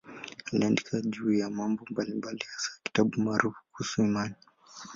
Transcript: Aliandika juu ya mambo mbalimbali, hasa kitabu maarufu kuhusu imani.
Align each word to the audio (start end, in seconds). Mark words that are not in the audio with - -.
Aliandika 0.51 1.01
juu 1.01 1.31
ya 1.33 1.49
mambo 1.49 1.85
mbalimbali, 1.89 2.43
hasa 2.53 2.69
kitabu 2.83 3.21
maarufu 3.21 3.57
kuhusu 3.71 4.03
imani. 4.03 4.35